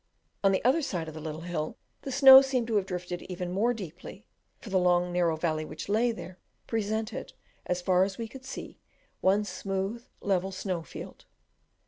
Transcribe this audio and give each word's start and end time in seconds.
On 0.43 0.51
the 0.51 0.65
other 0.65 0.81
side 0.81 1.07
of 1.07 1.13
the 1.13 1.21
little 1.21 1.41
hill 1.41 1.77
the 2.01 2.11
snow 2.11 2.41
seemed 2.41 2.65
to 2.69 2.75
have 2.77 2.87
drifted 2.87 3.21
even 3.29 3.51
more 3.51 3.71
deeply, 3.71 4.25
for 4.59 4.71
the 4.71 4.79
long 4.79 5.11
narrow 5.13 5.35
valley 5.35 5.63
which 5.63 5.87
lay 5.87 6.11
there 6.11 6.39
presented, 6.65 7.33
as 7.67 7.83
far 7.83 8.03
as 8.03 8.17
we 8.17 8.27
could 8.27 8.43
see, 8.43 8.79
one 9.19 9.43
smooth, 9.43 10.03
level 10.23 10.51
snow 10.51 10.81
field. 10.81 11.25